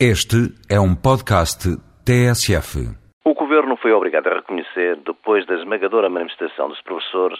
[0.00, 1.70] Este é um podcast
[2.04, 2.82] TSF.
[3.24, 7.38] O Governo foi obrigado a reconhecer, depois da esmagadora manifestação dos professores,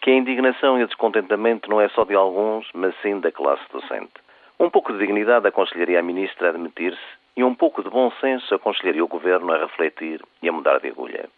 [0.00, 3.64] que a indignação e o descontentamento não é só de alguns, mas sim da classe
[3.72, 4.12] docente.
[4.60, 7.02] Um pouco de dignidade aconselharia a Ministra a admitir-se
[7.36, 10.86] e um pouco de bom senso aconselharia o Governo a refletir e a mudar de
[10.86, 11.28] agulha.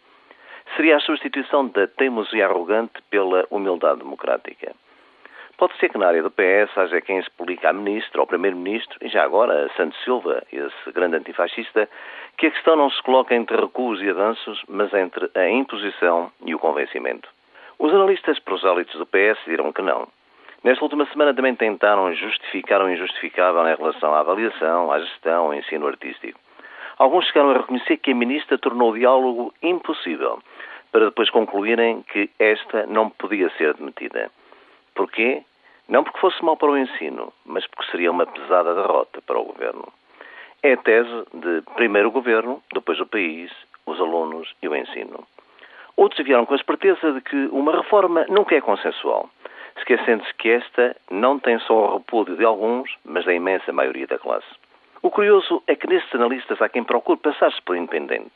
[0.75, 4.75] Seria a substituição da teimosia arrogante pela humildade democrática.
[5.59, 9.09] Pode ser que na área do PS haja quem explique à Ministra, ao Primeiro-Ministro e
[9.09, 11.89] já agora a Santos Silva, esse grande antifascista,
[12.37, 16.55] que a questão não se coloca entre recuos e avanços, mas entre a imposição e
[16.55, 17.27] o convencimento.
[17.77, 20.07] Os analistas prosélitos do PS dirão que não.
[20.63, 25.53] Nesta última semana também tentaram justificar o injustificável em relação à avaliação, à gestão, ao
[25.53, 26.39] ensino artístico.
[26.97, 30.39] Alguns chegaram a reconhecer que a ministra tornou o diálogo impossível,
[30.89, 34.31] para depois concluírem que esta não podia ser admitida.
[34.95, 35.43] Porquê?
[35.89, 39.43] Não porque fosse mal para o ensino, mas porque seria uma pesada derrota para o
[39.43, 39.91] governo.
[40.61, 43.51] É a tese de primeiro o governo, depois o país,
[43.87, 45.25] os alunos e o ensino.
[45.97, 49.31] Outros vieram com a esperteza de que uma reforma nunca é consensual,
[49.77, 54.19] esquecendo-se que esta não tem só o repúdio de alguns, mas da imensa maioria da
[54.19, 54.47] classe.
[55.01, 58.33] O curioso é que nestes analistas há quem procure passar-se por independente.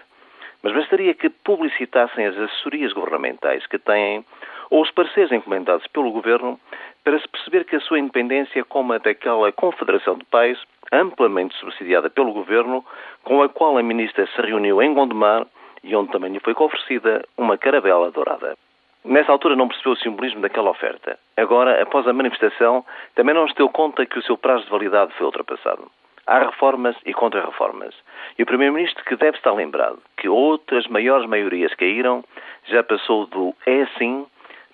[0.64, 4.26] Mas bastaria que publicitassem as assessorias governamentais que têm
[4.70, 6.60] ou os pareceres encomendados pelo governo
[7.04, 10.58] para se perceber que a sua independência como a daquela confederação de pais,
[10.92, 12.84] amplamente subsidiada pelo governo,
[13.24, 15.46] com a qual a ministra se reuniu em Gondomar
[15.84, 18.56] e onde também lhe foi oferecida uma caravela dourada.
[19.04, 21.20] Nessa altura não percebeu o simbolismo daquela oferta.
[21.36, 25.14] Agora, após a manifestação, também não se deu conta que o seu prazo de validade
[25.16, 25.92] foi ultrapassado.
[26.26, 27.94] Há reformas e contra-reformas.
[28.40, 32.24] E o Primeiro-Ministro que deve estar lembrado que outras maiores maiorias caíram,
[32.66, 34.26] já passou do é assim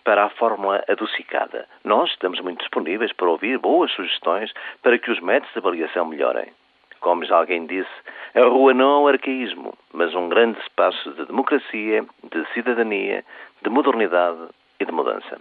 [0.04, 1.68] para a fórmula adocicada.
[1.84, 6.52] Nós estamos muito disponíveis para ouvir boas sugestões para que os métodos de avaliação melhorem.
[7.00, 7.90] Como já alguém disse,
[8.36, 13.24] a rua não é um arcaísmo, mas um grande espaço de democracia, de cidadania,
[13.62, 15.40] de modernidade e de mudança.